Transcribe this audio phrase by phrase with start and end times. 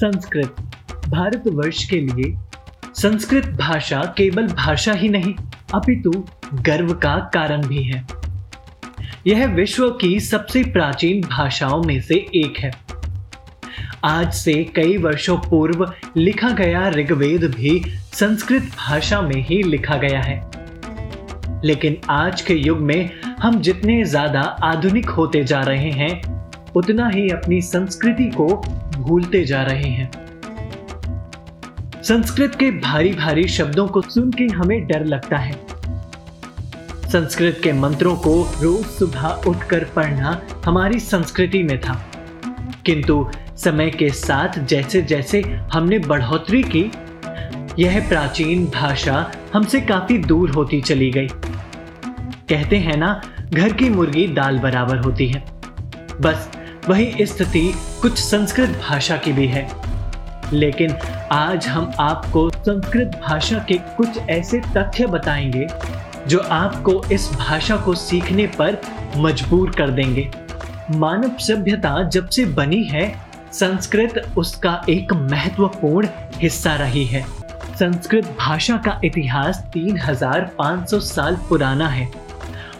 [0.00, 0.60] संस्कृत।
[1.08, 2.34] भारतवर्ष के लिए
[2.94, 5.34] संस्कृत भाषा केवल भाषा ही नहीं,
[5.74, 6.10] अपितु
[6.62, 8.06] गर्व का कारण भी है।
[9.26, 12.72] यह विश्व की सबसे प्राचीन भाषाओं में से एक है।
[14.04, 17.80] आज से कई वर्षों पूर्व लिखा गया ऋग्वेद भी
[18.14, 20.42] संस्कृत भाषा में ही लिखा गया है।
[21.64, 26.12] लेकिन आज के युग में हम जितने ज़्यादा आधुनिक होते जा रहे हैं,
[26.72, 30.10] उतना ही अपनी संस्कृति को भूलते जा रहे हैं।
[32.02, 35.52] संस्कृत के भारी भारी शब्दों को सुन के हमें डर लगता है।
[37.08, 42.06] संस्कृत के मंत्रों को रोज सुबह उठकर पढ़ना हमारी संस्कृति में था।
[42.86, 45.40] किंतु समय के साथ जैसे जैसे
[45.72, 46.92] हमने बढ़ोतरी की,
[47.82, 51.28] यह प्राचीन भाषा हमसे काफ़ी दूर होती चली गई।
[52.48, 53.20] कहते हैं ना,
[53.54, 55.44] घर की मुर्गी दाल बराबर होती है।
[56.20, 56.50] बस
[56.88, 59.70] वही स्थिति कुछ संस्कृत भाषा की भी है।
[60.52, 60.96] लेकिन
[61.32, 65.68] आज हम आपको संस्कृत भाषा के कुछ ऐसे तथ्य बताएँगे,
[66.28, 68.78] जो आपको इस भाषा को सीखने पर
[69.16, 70.30] मजबूर कर देंगे।
[70.90, 73.16] मानव सभ्यता जब से बनी है,
[73.52, 77.26] संस्कृत उसका एक महत्वपूर्ण हिस्सा रही है।
[77.78, 82.29] संस्कृत भाषा का इतिहास 3500 साल पुराना है।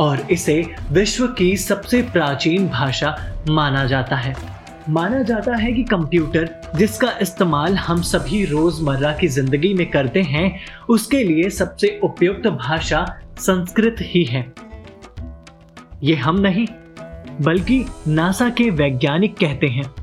[0.00, 4.36] और इसे विश्व की सबसे प्राचीन भाषा माना जाता है।
[4.88, 10.60] माना जाता है कि कंप्यूटर, जिसका इस्तेमाल हम सभी रोज़मर्रा की ज़िंदगी में करते हैं,
[10.88, 14.52] उसके लिए सबसे उपयुक्त भाषा संस्कृत ही है।
[16.02, 16.66] ये हम नहीं,
[17.40, 19.94] बल्कि नासा के वैज्ञानिक कहते हैं।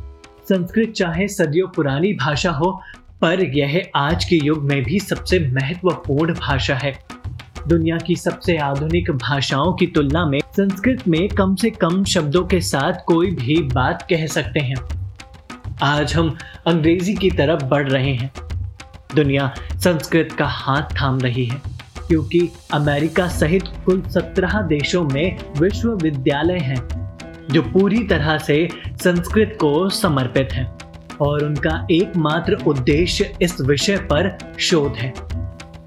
[0.50, 2.81] संस्कृत चाहे सदियों पुरानी भाषा हो,
[3.22, 7.20] पर यह आज के युग में भी सबसे महत्वपूर्ण भाषा है।
[7.67, 12.60] दुनिया की सबसे आधुनिक भाषाओं की तुलना में संस्कृत में कम से कम शब्दों के
[12.61, 14.76] साथ कोई भी बात कह सकते हैं।
[15.83, 16.36] आज हम
[16.67, 18.32] अंग्रेज़ी की तरफ़ बढ़ रहे हैं।
[19.16, 21.61] दुनिया संस्कृत का हाथ थाम रही है,
[22.08, 27.17] क्योंकि अमेरिका सहित कुल सत्रह देशों में विश्वविद्यालय हैं,
[27.52, 28.70] जो पूरी तरह से
[29.04, 30.78] संस्कृत को समर्पित हैं,
[31.22, 35.30] और उनका एकमात्र उद्देश्य इस विषय पर शोध है।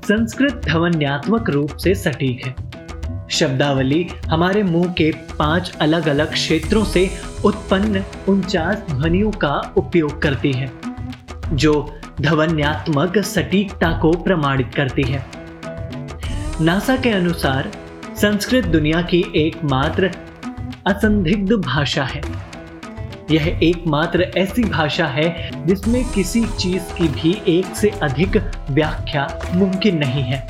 [0.05, 2.55] संस्कृत ध्वन्यात्मक रूप से सटीक है।
[3.31, 7.09] शब्दावली हमारे मुँह के पाँच अलग अलग क्षेत्रों से
[7.45, 10.71] उत्पन्न उनचास ध्वनियों का उपयोग करती है,
[11.53, 11.73] जो
[12.21, 15.25] ध्वन्यात्मक सटीकता को प्रमाणित करती है।
[16.61, 17.71] नासा के अनुसार
[18.17, 20.11] संस्कृत दुनिया की एकमात्र
[20.87, 22.23] असंदिग्ध भाषा है।
[23.31, 28.37] यह एकमात्र ऐसी भाषा है जिसमें किसी चीज़ की भी एक से अधिक
[28.71, 30.47] व्याख्या मुमकिन नहीं है।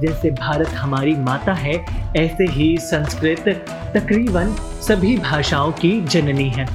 [0.00, 1.72] जैसे भारत हमारी माता है,
[2.16, 3.48] ऐसे ही संस्कृत
[3.96, 6.66] तकरीबन सभी भाषाओं की जननी है।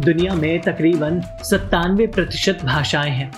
[0.00, 3.30] दुनिया में तकरीबन सत्तानवे प्रतिशत भाषाएँ हैं,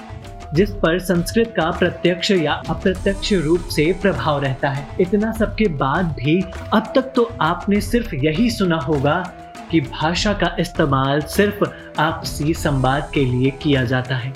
[0.54, 6.14] जिस पर संस्कृत का प्रत्यक्ष या अप्रत्यक्ष रूप से प्रभाव रहता है। इतना सबके बाद
[6.18, 6.40] भी
[6.74, 9.32] अब तक तो आपने सिर्फ़ यही सुना होगा
[9.70, 11.64] कि भाषा का इस्तेमाल सिर्फ़
[12.00, 14.32] आपसी संवाद के लिए किया जाता है।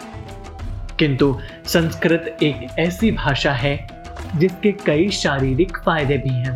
[0.98, 4.04] किंतु संस्कृत एक ऐसी भाषा है
[4.36, 6.54] जिसके कई शारीरिक फ़ायदे भी हैं।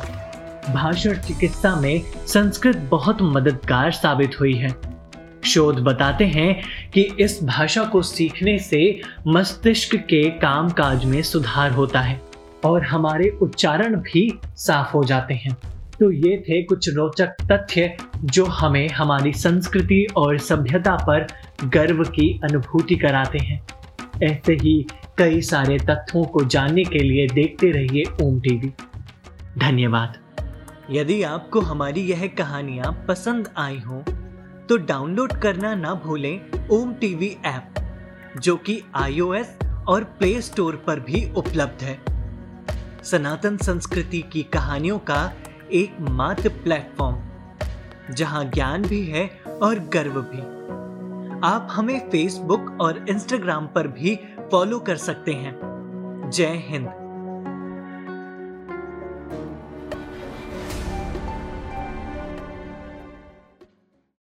[0.75, 4.95] भाषण चिकित्सा में संस्कृत बहुत मददगार साबित हुई है।
[5.45, 12.01] शोध बताते हैं कि इस भाषा को सीखने से मस्तिष्क के कामकाज में सुधार होता
[12.01, 12.21] है
[12.65, 15.57] और हमारे उच्चारण भी साफ़ हो जाते हैं।
[16.05, 21.27] तो ये थे कुछ रोचक तथ्य जो हमें हमारी संस्कृति और सभ्यता पर
[21.65, 23.61] गर्व की अनुभूति कराते हैं।
[24.23, 24.75] ऐसे ही
[25.19, 28.73] कई सारे तथ्यों को जानने के लिए देखते रहिए ओम टीवी।
[29.59, 30.19] धन्यवाद।
[30.91, 34.03] यदि आपको हमारी यह कहानियाँ पसंद आई हो
[34.69, 37.75] तो डाउनलोड करना ना भूलें ओम टीवी ऐप,
[38.41, 39.57] जो कि आईओएस
[39.89, 41.99] और प्ले स्टोर पर भी उपलब्ध है।
[43.05, 45.23] सनातन संस्कृति की कहानियों का
[45.73, 47.17] एक मात्र प्लेटफॉर्म,
[48.15, 49.31] जहाँ ज्ञान भी है
[49.63, 50.41] और गर्व भी।
[51.47, 54.19] आप हमें फेसबुक और इंस्टाग्राम पर भी
[54.51, 55.61] फॉलो कर सकते हैं।
[56.31, 57.04] जय हिंद।